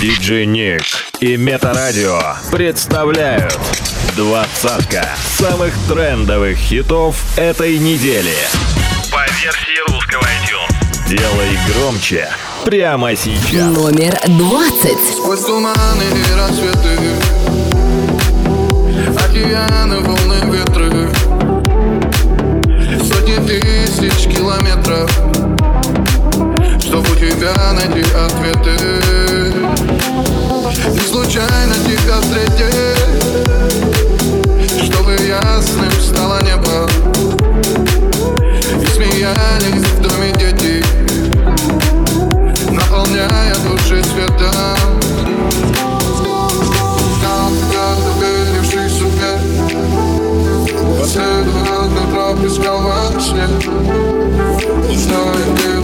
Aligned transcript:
Диджей 0.00 0.44
Ник 0.44 0.82
и 1.20 1.38
Метарадио 1.38 2.20
представляют 2.52 3.58
двадцатка 4.14 5.08
самых 5.38 5.72
трендовых 5.88 6.58
хитов 6.58 7.16
этой 7.38 7.78
недели. 7.78 8.34
По 9.10 9.24
версии 9.42 9.90
русского 9.90 10.22
iTunes. 10.22 11.08
Делай 11.08 11.58
громче 11.68 12.28
прямо 12.66 13.16
сейчас. 13.16 13.74
Номер 13.74 14.18
двадцать. 14.26 14.98
Сквозь 15.16 15.40
туманы 15.40 16.04
и 16.04 16.34
рассветы 16.34 16.98
Океаны, 19.24 20.00
волны, 20.00 20.40
ветры 20.52 21.08
Сотни 23.02 23.36
тысяч 23.46 24.28
километров 24.36 25.10
Чтоб 26.80 27.08
у 27.10 27.14
тебя 27.14 27.72
найти 27.72 28.02
ответы 28.12 29.55
Не 30.92 31.00
случайно 31.00 31.74
тихо 31.86 32.20
встретить 32.22 32.74
Чтобы 34.84 35.12
ясным 35.12 35.92
стало 36.00 36.42
небо. 36.42 36.88
И 38.82 38.86
смеялись 38.86 39.86
в 39.86 40.00
доме 40.02 40.32
дети 40.38 40.84
Наполняя 42.70 43.54
души 43.56 44.02
светом. 44.02 44.96
Последний 50.98 51.62
раз 51.68 51.88
на 51.88 52.02
троп 52.10 52.44
искал 52.44 52.80
во 52.80 53.20
сне. 53.20 53.46
Не 54.88 54.96
знаю, 54.96 55.36
где 55.54 55.75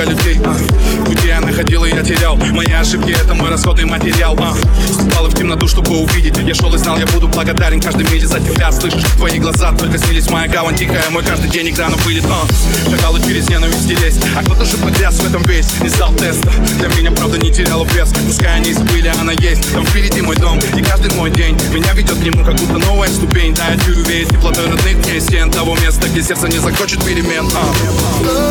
много 0.00 0.10
людей 0.10 0.40
а. 0.44 1.04
Пути 1.04 1.28
я 1.28 1.40
находил 1.40 1.84
и 1.84 1.90
я 1.90 2.02
терял. 2.02 2.36
Мои 2.36 2.72
ошибки 2.72 3.10
это 3.10 3.34
мой 3.34 3.50
расходный 3.50 3.84
материал 3.84 4.36
а. 4.38 4.54
Вступал 4.84 5.26
в 5.26 5.34
темноту, 5.34 5.68
чтобы 5.68 5.98
увидеть. 5.98 6.36
Я 6.38 6.54
шел 6.54 6.74
и 6.74 6.78
знал, 6.78 6.98
я 6.98 7.06
буду 7.06 7.28
благодарен 7.28 7.80
каждой 7.80 8.04
миле 8.10 8.26
за 8.26 8.40
тебя. 8.40 8.72
Слышишь, 8.72 9.02
твои 9.16 9.38
глаза 9.38 9.72
только 9.72 9.98
снились 9.98 10.28
Моя 10.30 10.48
гавань 10.48 10.76
тихая, 10.76 11.08
мой 11.10 11.22
каждый 11.22 11.50
день 11.50 11.70
экрана 11.70 11.96
вылет 11.98 12.24
а. 12.26 12.46
И 12.90 13.22
через 13.26 13.48
ненависть 13.48 13.88
лезть 13.88 14.22
А 14.36 14.42
кто-то 14.42 14.64
же 14.64 14.76
погряз 14.78 15.16
в 15.16 15.26
этом 15.26 15.42
весь 15.42 15.66
Не 15.80 15.88
сдал 15.88 16.12
теста. 16.14 16.50
Для 16.78 16.88
меня 16.88 17.10
правда 17.10 17.38
не 17.38 17.50
теряла 17.50 17.84
вес. 17.84 18.12
Пускай 18.26 18.56
они 18.56 18.72
забыли, 18.72 19.12
она 19.20 19.32
есть. 19.32 19.72
Там 19.72 19.84
впереди 19.84 20.20
мой 20.20 20.36
дом 20.36 20.58
и 20.76 20.82
каждый 20.82 21.12
мой 21.14 21.30
день 21.30 21.58
Меня 21.72 21.92
ведет 21.92 22.16
к 22.16 22.22
нему, 22.22 22.44
как 22.44 22.54
будто 22.56 22.78
новая 22.78 23.08
ступень. 23.08 23.54
Да, 23.54 23.68
я 23.68 23.78
чую 23.78 24.04
веет 24.04 24.28
теплотой 24.28 24.66
родных 24.66 25.02
дней 25.02 25.20
стен 25.20 25.50
Того 25.50 25.76
места, 25.76 26.08
где 26.08 26.22
сердце 26.22 26.48
не 26.48 26.58
захочет 26.58 27.04
перемен 27.04 27.46
а. 27.54 28.49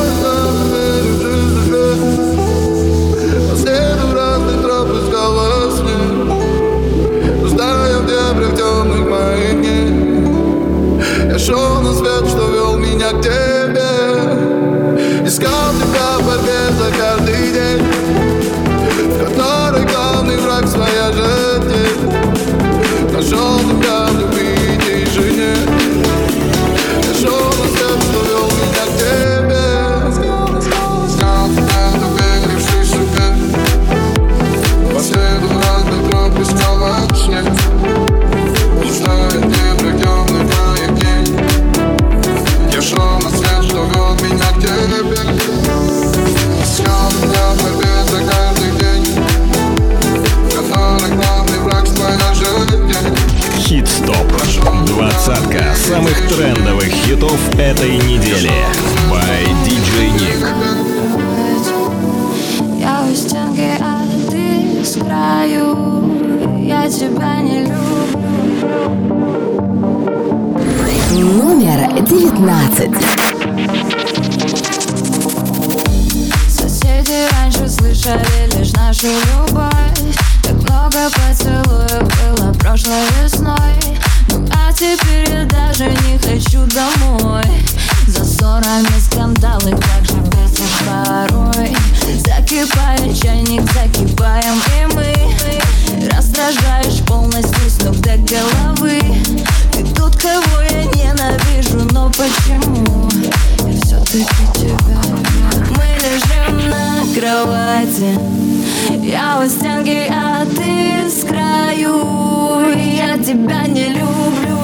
Тебя 113.30 113.68
не 113.68 113.90
люблю 113.90 114.58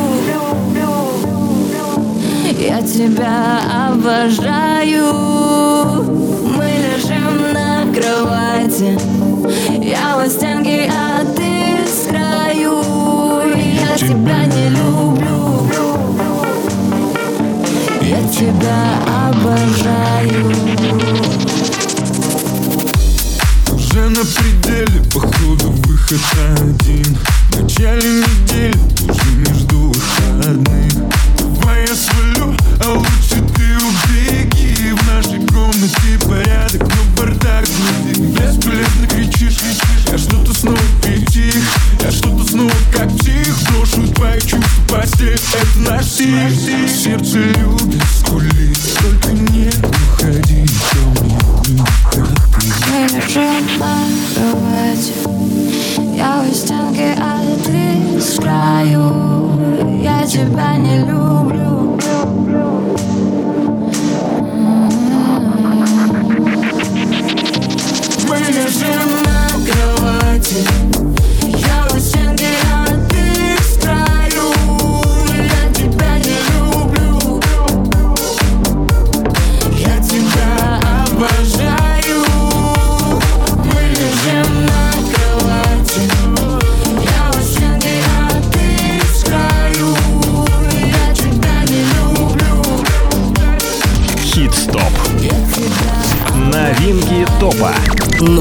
я 2.57 2.81
тебя 2.81 3.61
обожаю. 3.89 5.13
Мы 6.57 6.65
лежим 6.83 7.53
на 7.53 7.85
кровати. 7.93 8.97
Я 9.83 10.17
у 10.17 10.27
стенки, 10.27 10.89
а 10.91 11.23
ты 11.35 11.85
с 11.85 12.07
краю 12.09 12.81
Я 13.55 13.97
тебя 13.97 14.45
не 14.47 14.69
люблю. 14.69 15.69
Я 18.01 18.27
тебя 18.29 18.79
обожаю. 19.27 20.51
Уже 23.71 24.09
на 24.09 24.21
пределе, 24.25 25.03
походу 25.13 25.69
выход 25.83 26.21
один 26.57 27.34
В 27.55 27.63
начале 27.63 28.01
недели, 28.01 28.77
уже 29.09 29.31
между 29.37 29.77
выходных 29.87 30.93
Давай 31.37 31.87
я 31.87 31.95
свалю, 31.95 32.53
а 32.83 32.93
лучше 32.95 33.41
ты 33.55 33.77
убеги. 33.77 34.91
В 34.91 35.07
нашей 35.07 35.39
комнате 35.47 36.19
порядок, 36.27 36.81
но 36.81 37.15
бардак 37.15 37.65
внутри 37.65 38.25
Бесполезно 38.25 39.07
кричишь, 39.07 39.57
кричишь 39.59 40.05
Я 40.11 40.17
что-то 40.17 40.53
снова 40.53 40.77
притих 41.01 41.63
Я 42.03 42.11
что-то 42.11 42.43
снова 42.43 42.73
как 42.91 43.07
псих 43.17 43.55
Брошу 43.69 44.05
твои 44.13 44.41
чувства 44.41 44.83
постель 44.89 45.39
Это 45.53 45.79
наш 45.89 46.05
стиль 46.05 46.89
Сердце 46.89 47.37
любит 47.37 48.03
скулить 48.19 48.97
Только 48.99 49.31
не 49.31 49.69
уходи 49.69 50.65
ко 50.91 51.23
мне 51.23 51.39
как 52.11 53.23
ты 53.33 54.04
краю 58.85 60.01
Я 60.01 60.25
тебя 60.25 60.77
не 60.77 60.99
люблю 60.99 61.44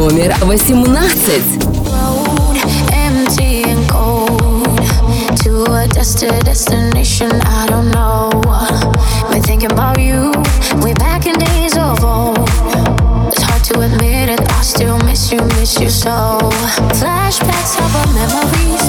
номер 0.05 0.37
18. 0.43 0.85
We're 10.83 10.95
back 10.97 11.27
in 11.27 11.35
days 11.39 11.77
of 11.79 12.05
old. 12.05 12.37
It's 13.33 13.43
hard 13.43 13.65
to 13.65 13.81
admit 13.81 14.29
it. 14.29 14.41
I 14.53 14.62
still 14.62 14.99
miss 14.99 15.33
you, 15.33 15.41
miss 15.59 15.81
you 15.81 15.89
so. 15.89 16.39
Flashbacks 17.01 17.79
of 17.79 17.97
our 17.97 18.12
memories. 18.12 18.83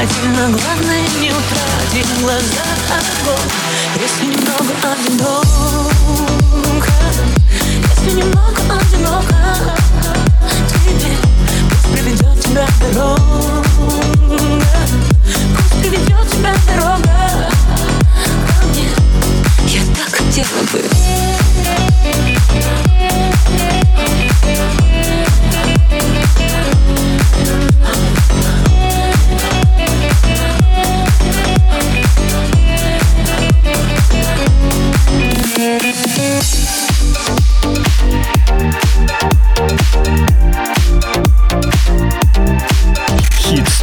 обязательно 0.00 0.48
Главное 0.48 1.02
не 1.20 1.30
утратить 1.30 2.20
глаза 2.20 2.64
а 2.90 2.98
огонь 2.98 3.50
Если 4.00 4.26
немного 4.26 4.72
одиноко 4.82 5.46
Если 7.96 8.10
немного 8.16 8.62
одиноко 8.78 9.36
Тебе 10.84 11.16
пусть 11.68 11.88
приведет 11.92 12.40
тебя 12.42 12.66
дорога. 12.92 13.64
Пусть 15.56 15.80
приведет 15.80 16.28
тебя 16.30 16.54
дорога. 16.66 17.50
Ко 18.48 18.66
мне 18.66 18.88
Я 19.66 19.82
так 19.94 20.10
хотела 20.16 20.62
бы. 20.72 21.39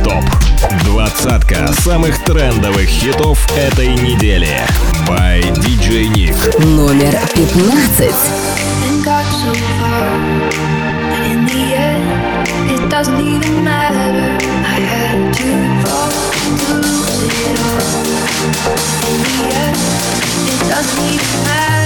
ТОП. 0.07 0.23
Двадцатка 0.85 1.67
самых 1.83 2.23
трендовых 2.23 2.87
хитов 2.87 3.45
этой 3.57 3.87
недели. 3.87 4.47
By 5.07 5.41
DJ 5.59 6.07
Nick. 6.13 6.65
Номер 6.65 7.13
пятнадцать. 7.35 8.15
doesn't 12.89 13.19
even 13.19 13.63
matter. 13.63 14.37
I 14.65 14.79
had 14.79 15.33
to 15.35 15.49
fall 15.83 16.09
to 16.63 16.73
lose 16.81 17.21
it 17.29 17.59
all. 17.67 17.93
In 19.11 19.19
the 19.27 19.37
end, 19.53 19.77
it 20.51 20.59
doesn't 20.67 21.03
even 21.13 21.43
matter. 21.45 21.76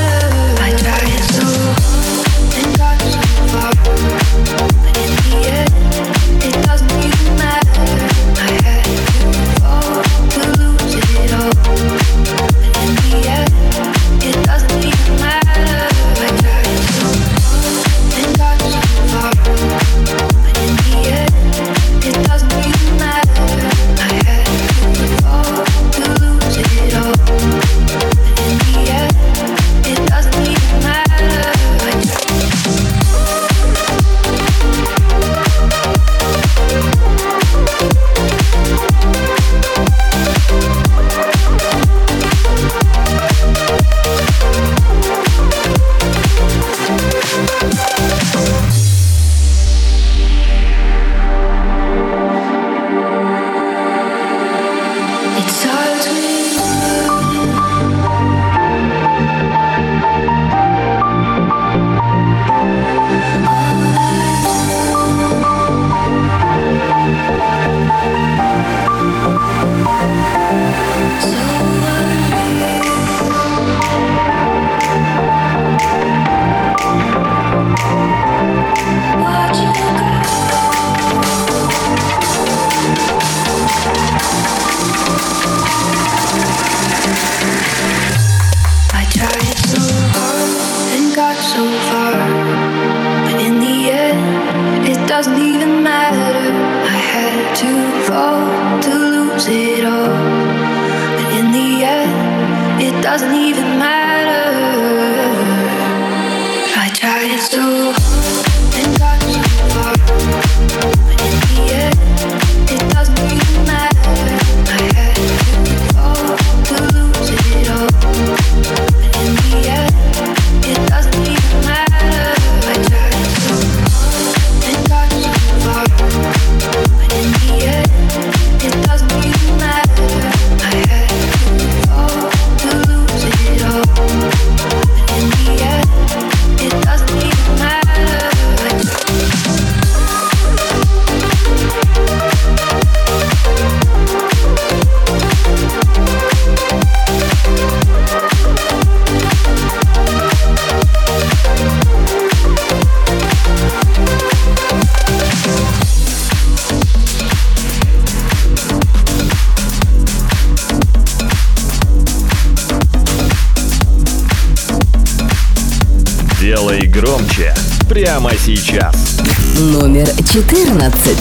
прямо 168.01 168.31
сейчас. 168.35 169.21
Номер 169.59 170.07
14. 170.33 171.17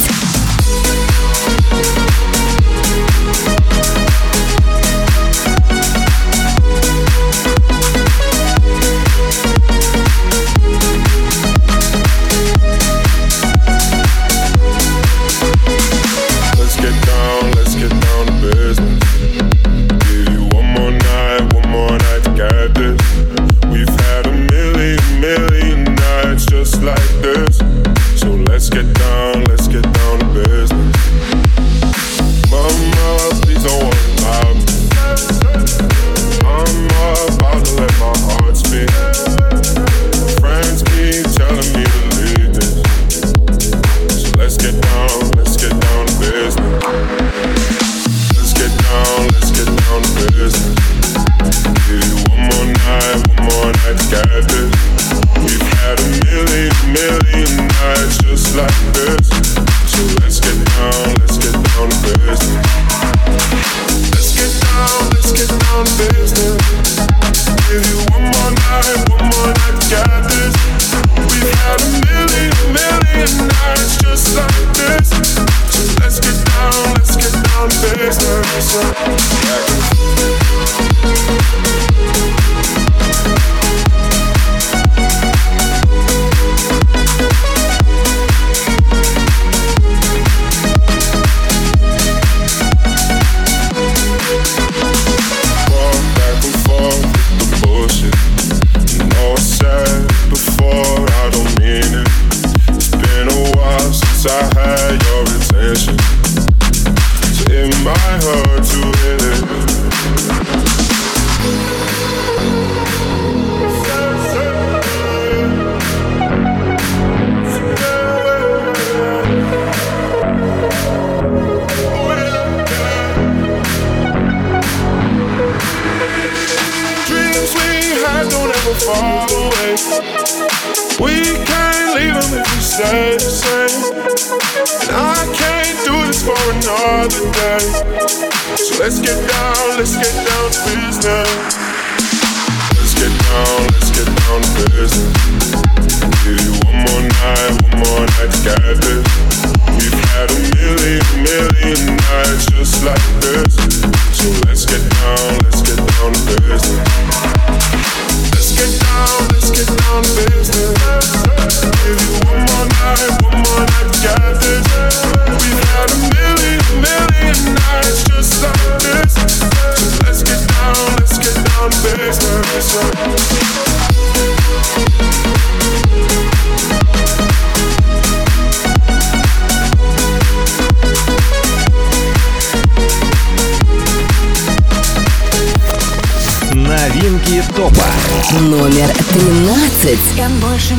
номер 188.38 188.92
13. 189.12 190.16
Чем 190.16 190.40
больше 190.40 190.74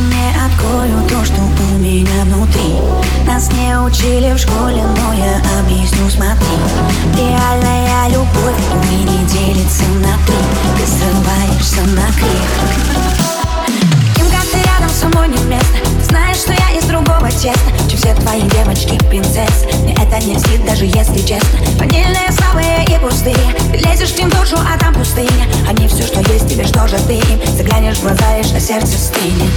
простым 27.01 27.57
Заглянешь 27.57 27.97
в 27.97 28.03
глаза, 28.03 28.37
и 28.37 28.53
на 28.53 28.59
сердце 28.59 28.97
стынет 28.97 29.51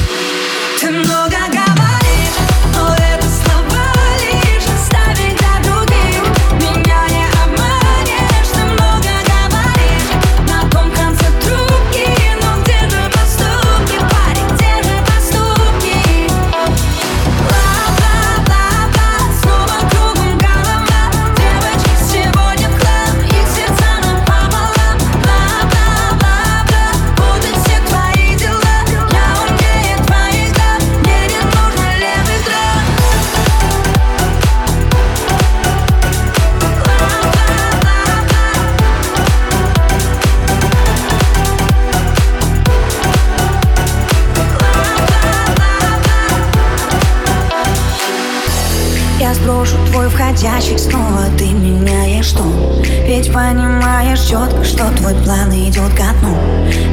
Ты 0.80 0.90
много 0.90 1.36
говоришь 1.48 1.63
снова 51.14 51.28
ты 51.36 51.46
меняешь 51.50 52.26
что? 52.26 52.42
Ведь 53.06 53.32
понимаешь 53.32 54.20
четко, 54.20 54.64
что 54.64 54.90
твой 54.96 55.14
план 55.22 55.50
идет 55.52 55.92
ко 55.94 56.12
дну. 56.20 56.36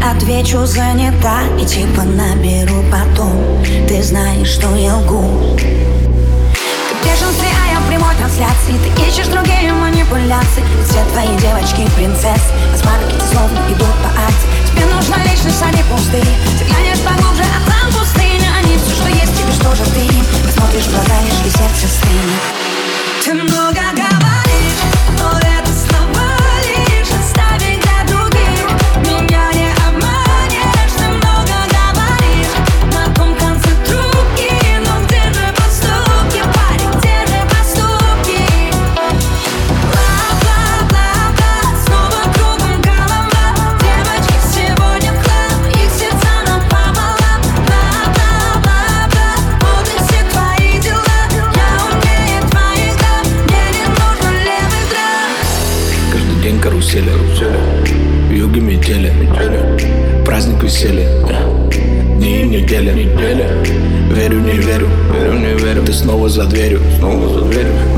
Отвечу 0.04 0.66
занята 0.66 1.42
и 1.60 1.66
типа 1.66 2.04
наберу 2.04 2.84
потом. 2.92 3.64
Ты 3.88 4.04
знаешь, 4.04 4.48
что 4.48 4.76
я 4.76 4.98
лгу. 4.98 5.58
Ты 5.58 7.10
в 7.10 7.42
а 7.42 7.74
я 7.74 7.80
в 7.80 7.88
прямой 7.88 8.16
трансляции. 8.16 8.76
Ты 8.84 9.08
ищешь 9.08 9.28
другие 9.28 9.74
манипуляции. 9.74 10.64
Все 10.88 11.04
твои 11.14 11.36
девочки 11.40 11.90
принцессы. 11.96 12.52
А 12.74 12.78
с 12.78 12.86
маркете 12.86 13.26
словно 13.32 13.60
идут 13.70 13.96
по 14.04 14.10
акции. 14.10 14.50
Тебе 14.68 14.86
нужна 14.86 15.18
личность, 15.24 15.62
а 15.62 15.72
не 15.72 15.84
пустые 15.84 16.24
Ты 16.60 16.66
глянешь 16.66 17.02
поглубже, 17.02 17.44
а 17.44 17.70
там 17.70 17.92
пустыня. 17.92 18.50
Они 18.60 18.78
все, 18.78 18.96
что 18.96 19.10
есть, 19.10 19.34
тебе 19.38 19.52
что 19.54 19.76
же 19.76 19.84
ты 19.92 20.02
Посмотришь 20.46 20.86
в 20.86 21.48
и 21.48 21.50
сердце 21.50 21.88
стынет. 21.88 22.71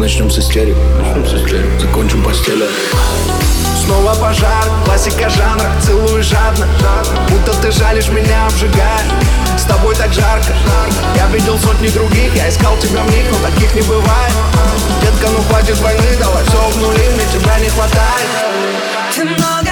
Начнем 0.03 0.29
с 0.29 0.37
истерик, 0.37 0.75
начнем 0.99 1.25
с 1.25 1.33
истерик, 1.33 1.79
закончим 1.79 2.21
постели. 2.23 2.65
Снова 3.85 4.13
пожар, 4.15 4.65
классика 4.83 5.29
жанра, 5.29 5.71
целую 5.81 6.21
жадно, 6.21 6.67
будто 7.29 7.53
ты 7.61 7.71
жалишь 7.71 8.09
меня, 8.09 8.47
обжигаешь. 8.47 9.13
С 9.57 9.63
тобой 9.63 9.95
так 9.95 10.11
жарко, 10.11 10.53
я 11.15 11.27
видел 11.27 11.57
сотни 11.57 11.87
других, 11.87 12.35
я 12.35 12.49
искал 12.49 12.77
тебя 12.79 13.01
в 13.01 13.11
них, 13.11 13.23
но 13.31 13.47
таких 13.47 13.73
не 13.75 13.81
бывает. 13.83 14.33
Детка, 15.01 15.29
ну 15.29 15.41
хватит 15.43 15.79
войны, 15.79 16.17
давай 16.19 16.43
все 16.47 16.67
обнули, 16.67 16.99
мне 17.15 17.25
тебя 17.31 17.57
не 17.59 17.69
хватает. 17.69 19.62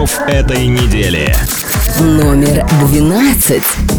хитов 0.00 0.20
этой 0.28 0.66
недели. 0.66 1.34
Номер 2.00 2.66
двенадцать. 2.86 3.89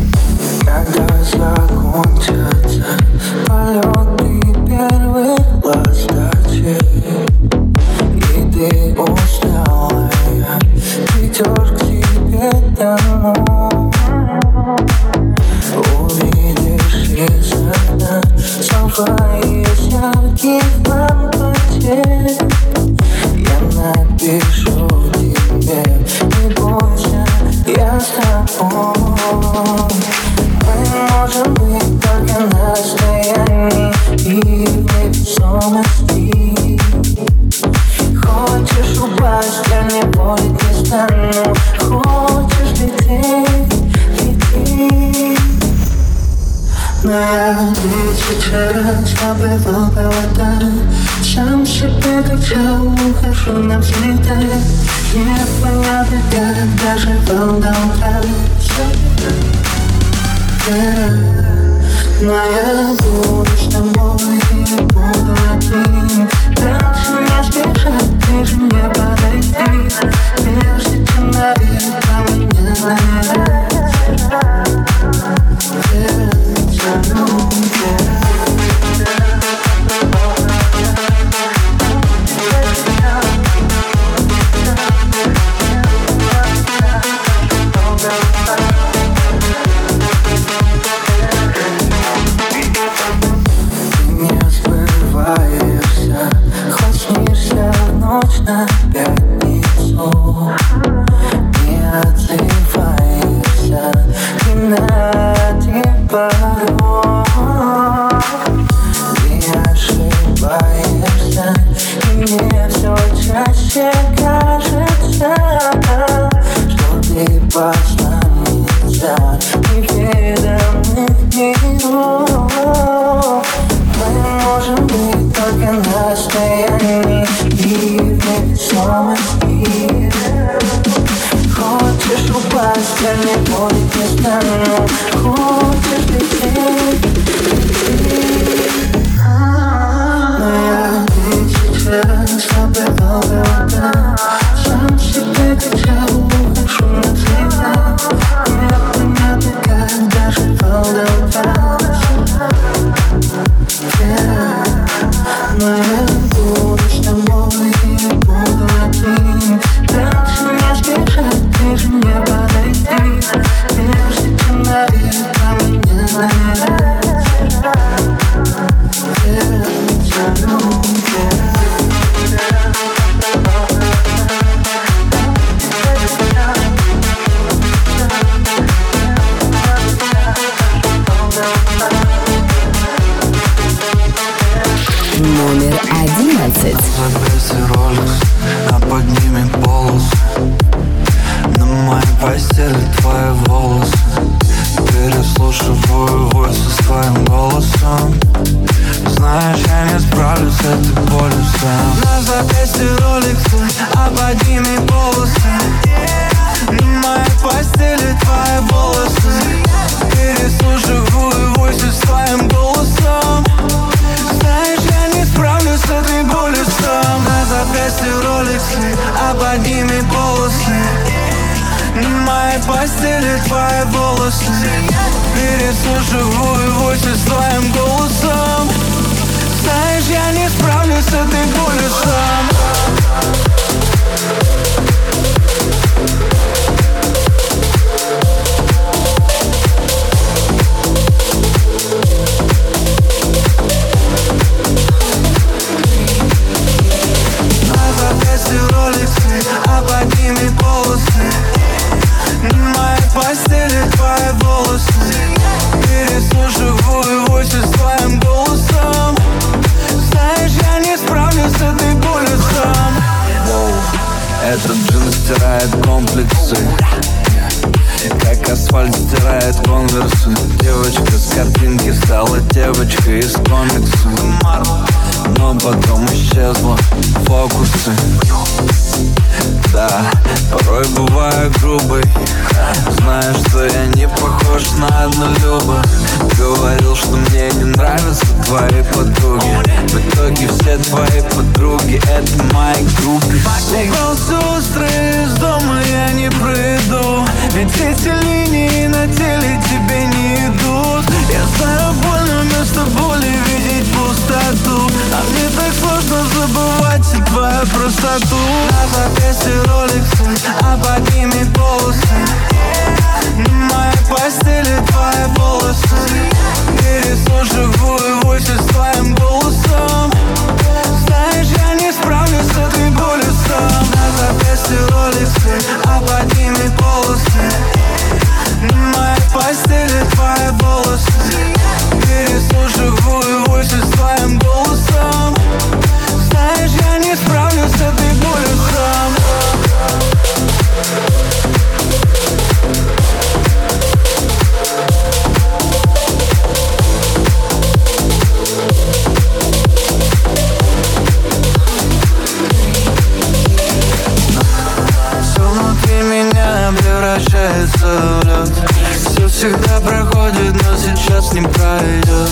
с 361.31 361.33
ним 361.33 361.45
пройдет. 361.45 362.29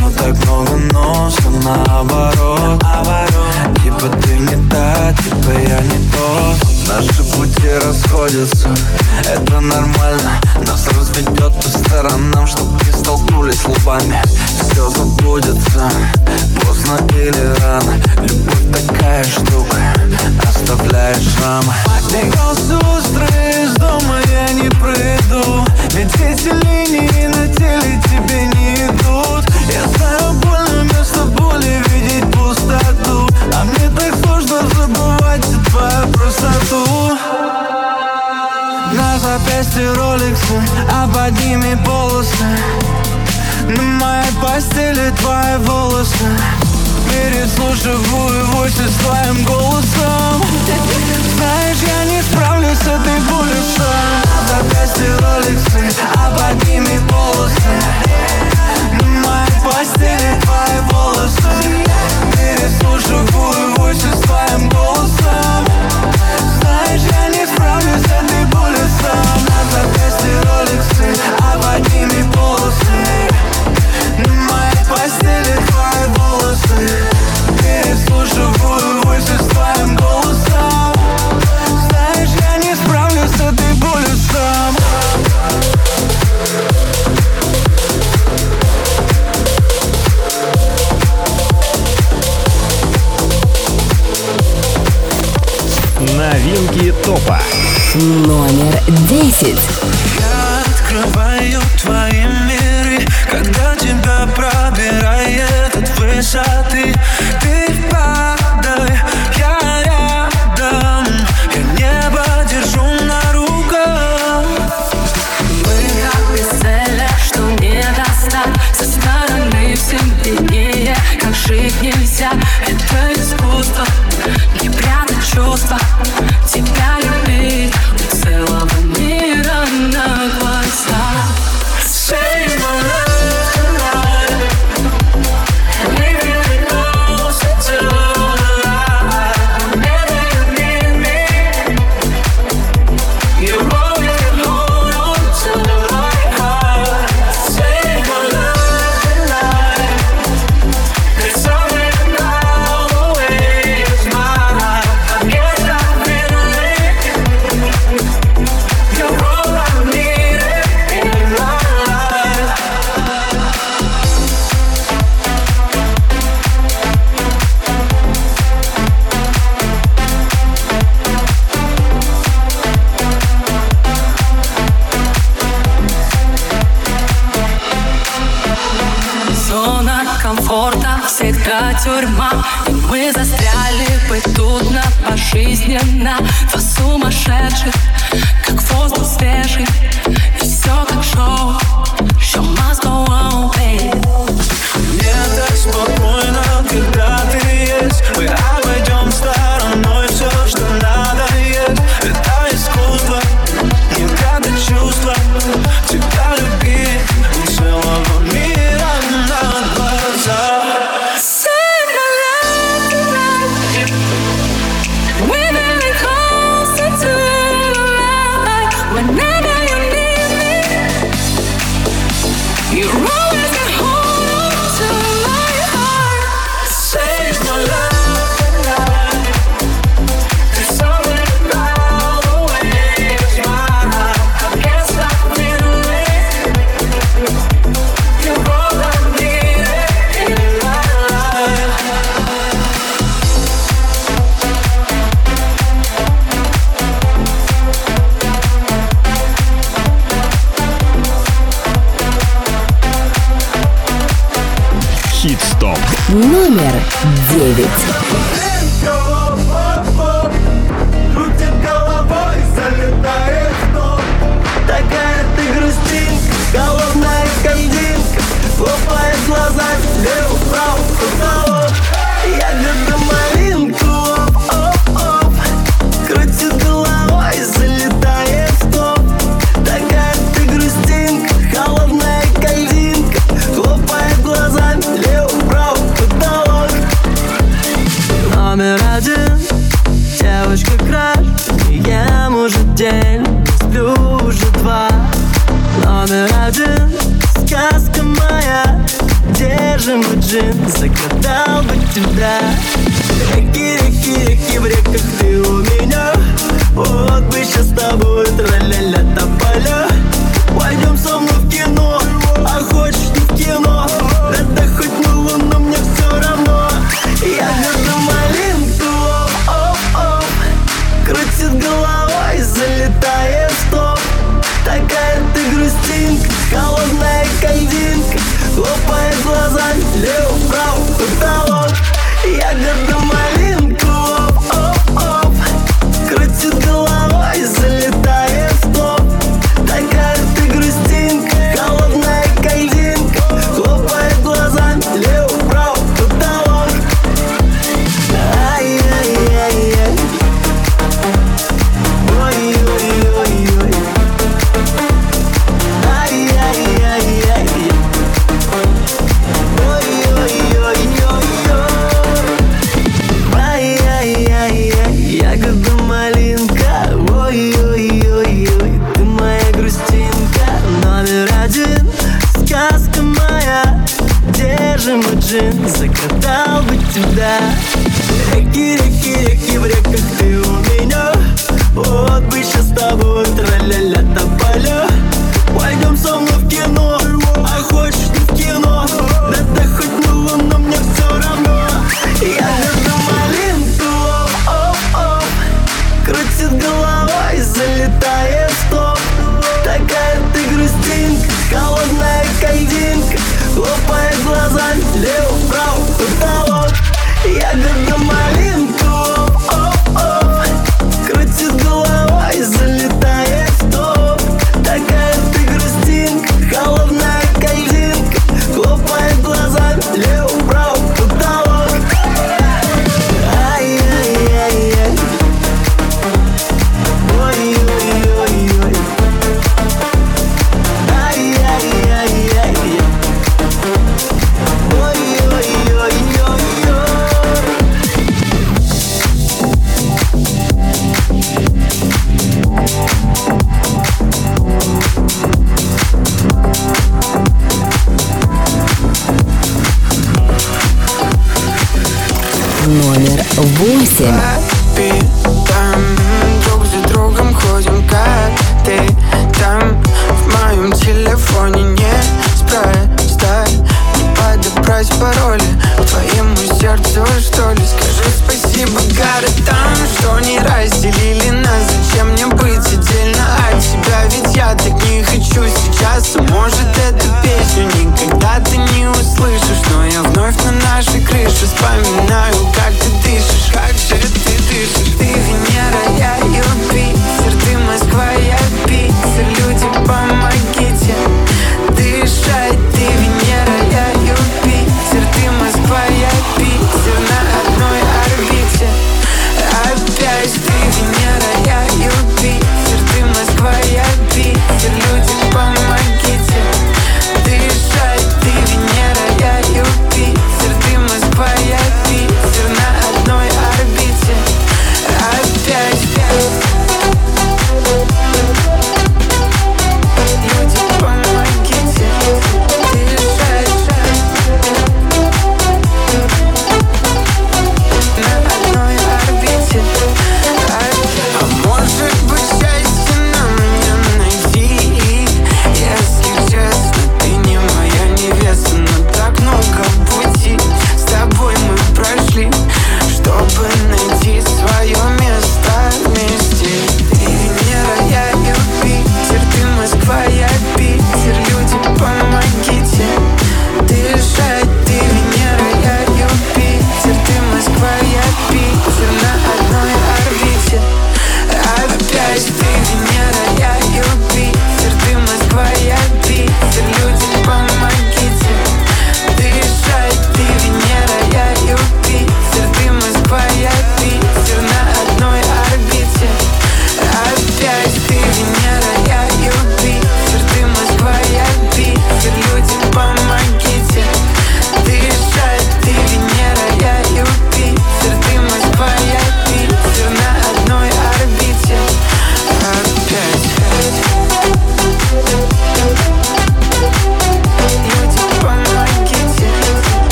Но 0.00 0.10
так 0.10 0.36
много 0.44 0.76
но 0.92 1.30
все 1.30 1.50
наоборот. 1.50 2.82
Типа 3.82 4.08
ты 4.22 4.38
не 4.38 4.68
та, 4.68 5.12
типа 5.14 5.50
я 5.50 5.80
не 5.80 6.10
тот. 6.10 6.68
Наши 6.88 7.22
пути 7.24 7.68
расходятся, 7.84 8.68
это 9.24 9.60
нормально. 9.60 10.40
Нас 10.66 10.88
разведет 10.88 11.54
по 11.54 11.68
сторонам, 11.68 12.46
чтоб 12.46 12.66
не 12.84 12.92
столкнулись 12.92 13.64
лбами. 13.64 14.22
Все 14.62 14.88
забудется, 14.90 15.90
поздно 16.60 16.98
или 17.14 17.54
рано. 17.60 17.94
постели 44.58 45.12
твои 45.20 45.56
волосы? 45.58 46.26
Переслушиваю 47.12 48.46
восемь 48.46 48.88
с 48.88 48.94
твоим 49.04 49.44
голосом. 49.44 50.42
Знаешь, 51.36 51.78
я 51.86 52.04
не 52.06 52.20
справлюсь 52.22 52.78
с 52.78 52.88
этой 52.88 53.20
болью 53.30 53.62
Номер 97.94 98.80
десять. 99.08 99.68
Я 100.18 100.62
открываю 100.66 101.60
твои 101.80 102.24
миры, 102.46 103.06
когда 103.30 103.74
тебя 103.76 104.28
пробирает 104.36 105.76
от 105.76 105.88
высоты. 105.98 106.94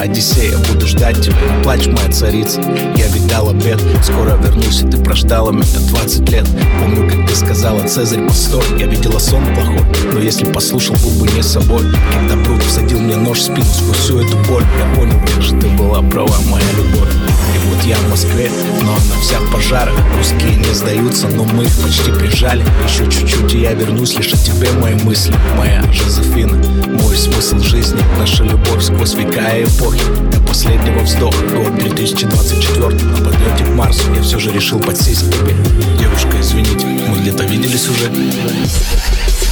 Сказала, 0.00 0.04
Одиссея, 0.04 0.56
буду 0.58 0.69
ждать 1.00 1.22
тебя 1.22 1.36
Не 1.56 1.62
плачь, 1.62 1.86
моя 1.86 2.10
царица, 2.10 2.60
я 2.96 3.08
ведь 3.08 3.26
дал 3.26 3.48
обед 3.48 3.80
Скоро 4.02 4.38
и 4.38 4.90
ты 4.90 4.98
прождала 4.98 5.50
меня 5.50 5.78
20 5.88 6.28
лет. 6.30 6.46
Помню, 6.80 7.08
как 7.08 7.26
ты 7.26 7.34
сказала, 7.34 7.86
Цезарь, 7.86 8.26
постой 8.26 8.62
Я 8.78 8.86
видела 8.86 9.18
сон 9.18 9.42
плохой, 9.54 9.80
но 10.12 10.20
если 10.20 10.44
послушал, 10.44 10.96
был 10.96 11.10
бы 11.12 11.28
не 11.32 11.42
собой. 11.42 11.84
Когда 12.14 12.36
Брут 12.36 12.62
всадил 12.62 13.00
мне 13.00 13.16
нож 13.16 13.38
в 13.38 13.42
спину 13.42 13.64
сквозь 13.64 13.96
всю 13.96 14.20
эту 14.20 14.36
боль 14.48 14.64
Я 14.78 14.94
понял, 14.94 15.20
как 15.20 15.42
же 15.42 15.56
ты 15.58 15.68
была 15.68 16.02
права, 16.02 16.34
моя 16.50 16.64
любовь. 16.76 17.08
И 17.54 17.58
вот 17.68 17.84
я 17.84 17.96
в 17.96 18.10
Москве, 18.10 18.50
но 18.82 18.92
она 18.92 19.20
вся 19.22 19.38
в 19.40 19.52
пожарах 19.52 19.94
Русские 20.16 20.56
не 20.56 20.74
сдаются, 20.74 21.28
но 21.28 21.44
мы 21.44 21.64
их 21.64 21.76
почти 21.82 22.12
прижали. 22.12 22.64
Еще 22.86 23.10
чуть-чуть, 23.10 23.54
и 23.54 23.60
я 23.60 23.72
вернусь 23.72 24.16
лишь 24.16 24.32
о 24.32 24.36
тебе, 24.36 24.70
мои 24.72 24.94
мысли. 24.94 25.34
Моя 25.56 25.82
Жозефина, 25.92 26.56
мой 26.86 27.16
смысл 27.16 27.58
жизни 27.58 28.00
Наша 28.18 28.44
любовь 28.44 28.82
сквозь 28.82 29.14
века 29.14 29.56
и 29.56 29.64
эпохи. 29.64 30.02
До 30.32 30.40
последнего 30.46 30.89
вздоха, 30.98 31.42
год 31.46 31.76
2024 31.76 32.88
На 32.88 33.16
подлете 33.16 33.64
к 33.64 33.68
Марсу 33.74 34.12
я 34.14 34.22
все 34.22 34.38
же 34.38 34.52
решил 34.52 34.80
подсесть 34.80 35.28
к 35.28 35.32
тебе. 35.32 35.54
Девушка, 35.98 36.40
извините, 36.40 36.86
мы 36.86 37.18
где-то 37.18 37.44
виделись 37.44 37.88
уже. 37.88 38.08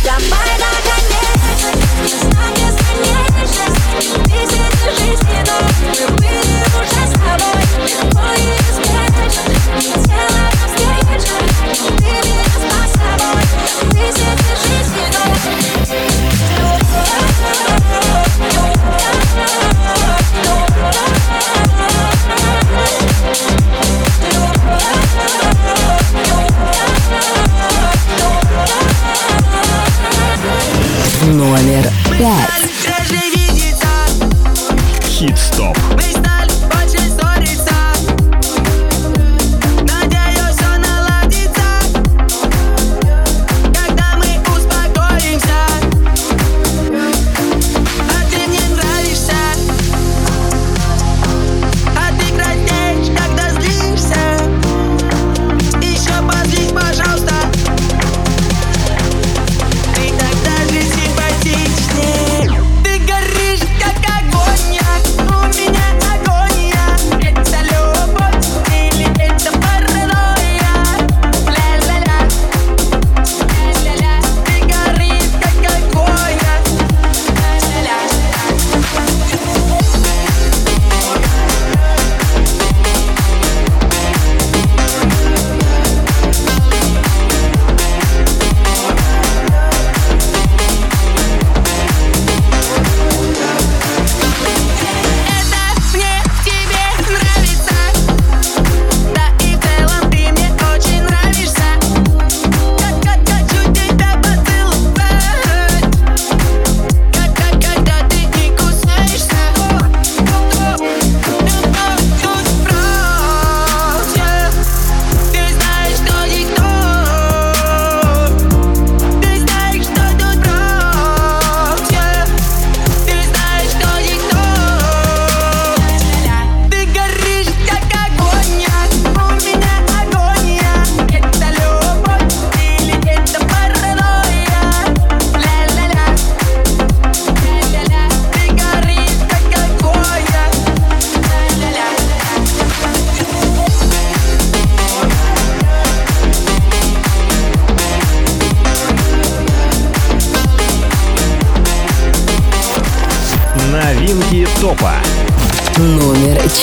Давай 0.04 0.58
но 5.46 5.60
мы 5.60 6.06
были 6.16 6.58
уже 6.78 7.02
с 7.06 7.12
тобой 7.12 7.62
Легко 9.76 10.26
навстречу 10.60 11.36
Ты 11.98 12.28
меня 12.28 12.47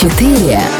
4 0.08 0.75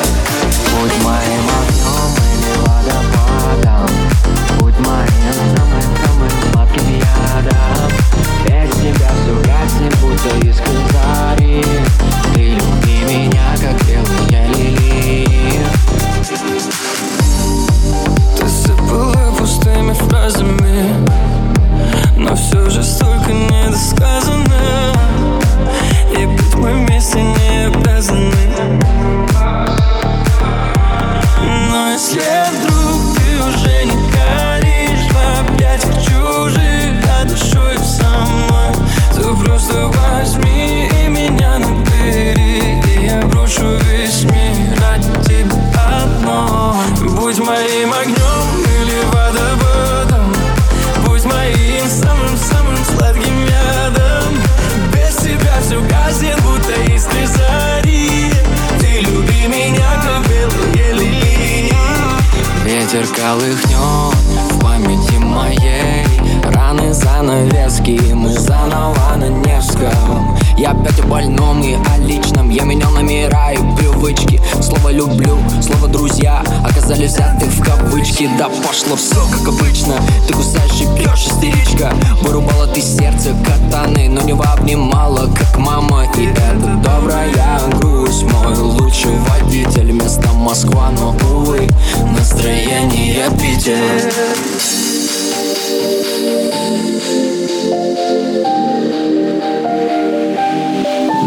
Ты 80.27 80.35
кусаешь 80.35 80.81
и 80.81 80.87
бьешь, 80.99 81.27
истеричка. 81.27 81.93
Вырубала 82.23 82.67
ты 82.67 82.81
сердце 82.81 83.35
катаны 83.45 84.09
Но 84.09 84.21
не 84.23 84.33
обнимала, 84.33 85.29
как 85.35 85.57
мама 85.59 86.05
И 86.17 86.27
это 86.27 86.81
добрая 86.83 87.61
грусть 87.81 88.25
Мой 88.25 88.57
лучший 88.57 89.17
водитель. 89.19 89.93
Вместо 89.93 90.29
Москва, 90.33 90.91
но, 90.91 91.15
увы 91.31 91.69
Настроение 92.19 93.31
Питер. 93.41 93.77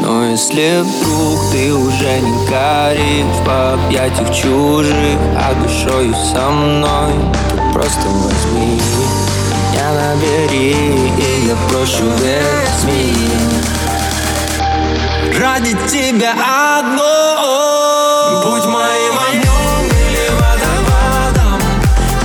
Но 0.01 0.25
если 0.25 0.81
вдруг 0.81 1.39
ты 1.51 1.73
уже 1.73 2.19
не 2.19 2.47
горишь 2.47 3.25
В 3.45 3.73
объятиях 3.73 4.33
чужих, 4.33 5.19
а 5.37 5.53
душою 5.61 6.13
со 6.33 6.49
мной 6.49 7.13
Просто 7.79 8.09
возьми. 8.09 8.77
Меня 9.71 9.93
набери 9.93 11.13
И 11.17 11.47
я 11.47 11.55
прошу, 11.69 12.09
возьми. 12.09 13.13
Ради 15.39 15.77
тебя 15.87 16.33
одно. 16.77 18.43
Будь 18.43 18.65
моим 18.65 19.17
огнем 19.29 19.85
или 19.95 20.27
водопадом. 20.35 21.61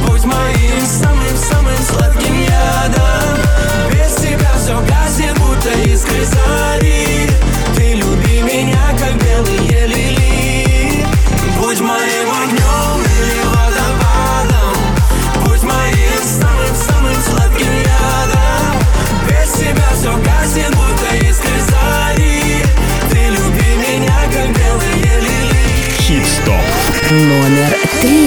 Будь 0.09 0.25
моим 0.25 0.85
самым-самым 0.85 1.79
сладким 1.89 2.37
ядом. 2.41 3.39
Без 3.93 4.13
тебя 4.17 4.51
все 4.61 4.81
гаснет, 4.81 5.39
будто 5.39 5.71
искры 5.89 6.25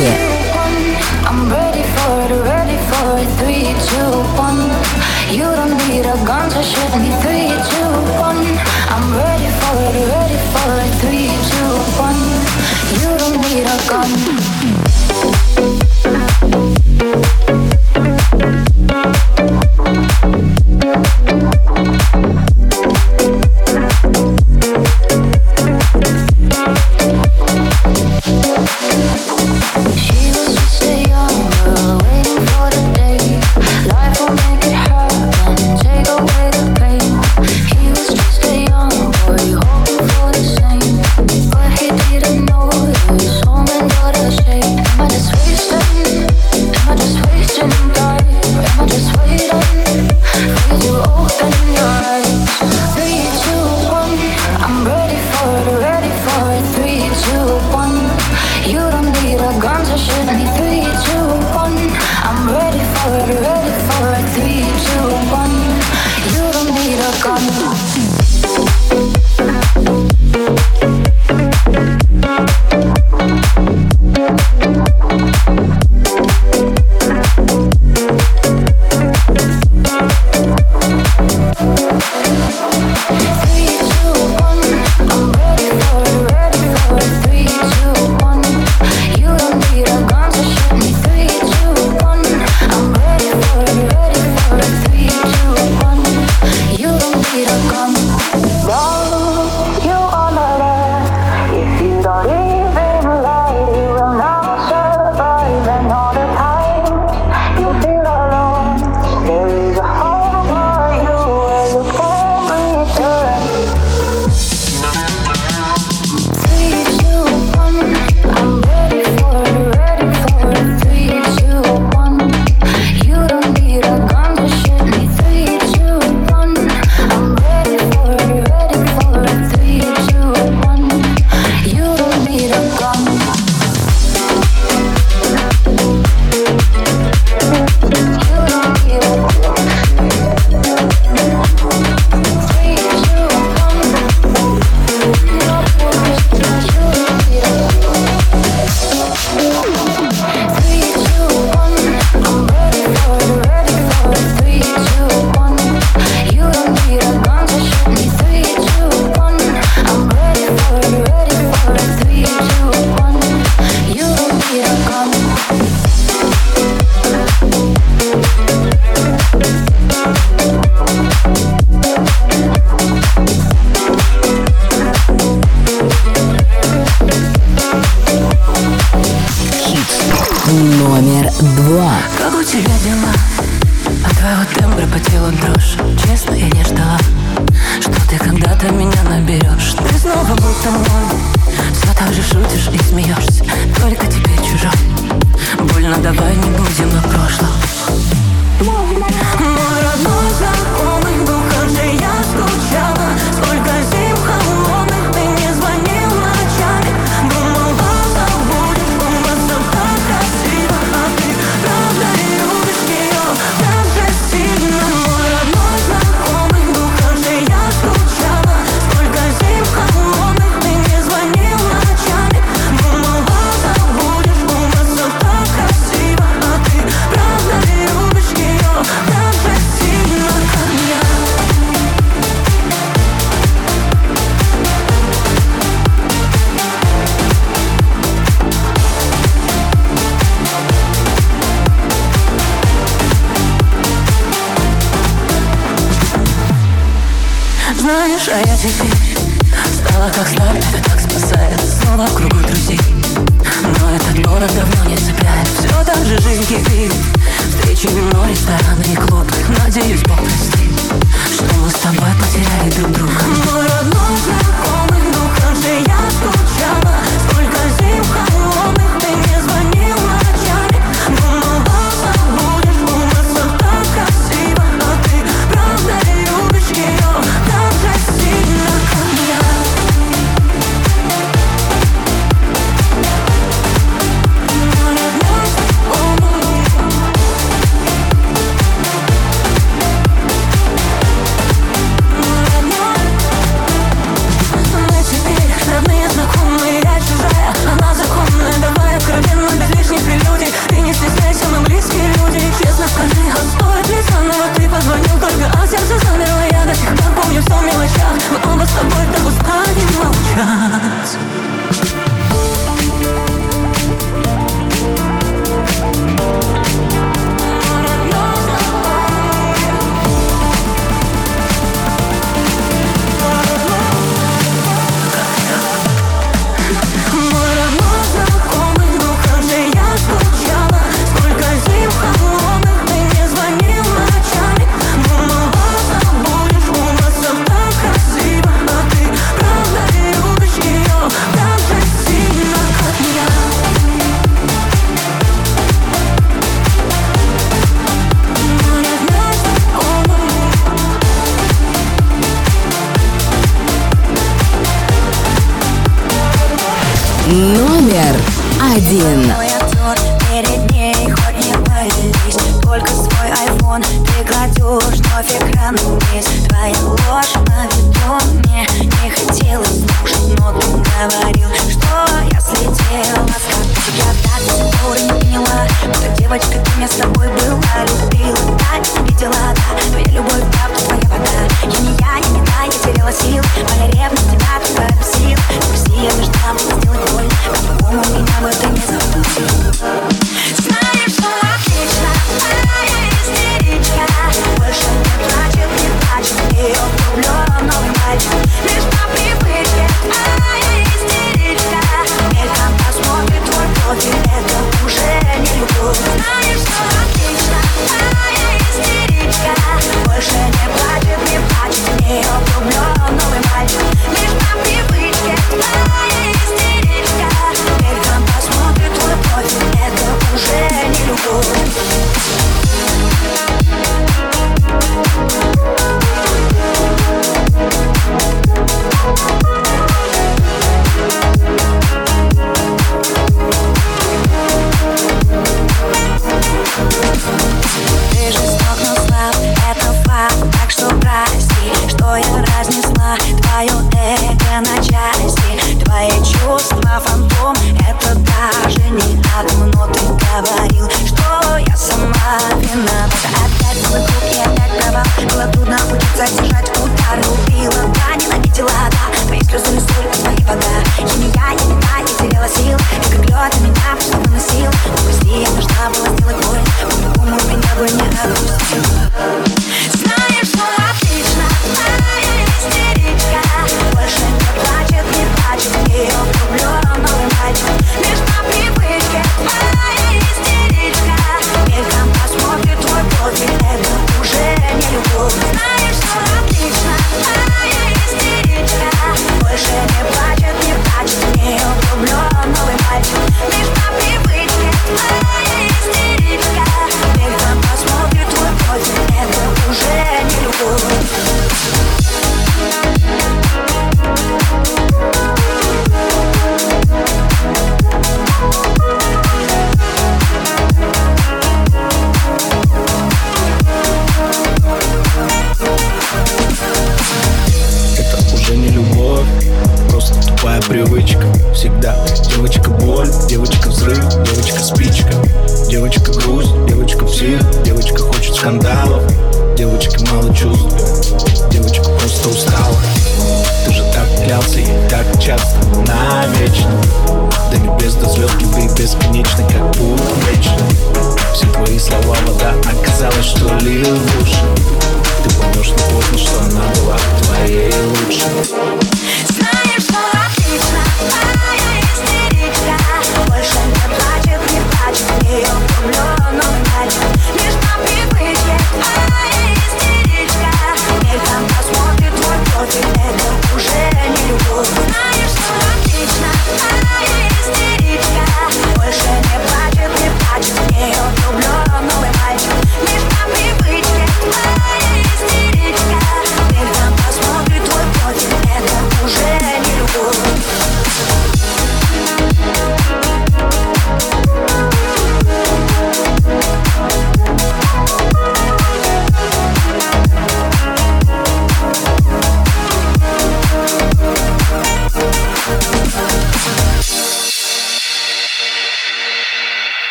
Yeah. 0.00 0.29